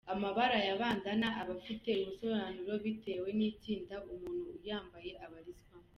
[0.13, 5.87] Amabara ya Bandana aba afite ubusobanuro bitewe n’itsinda umuntu uyambaye abarizwamo.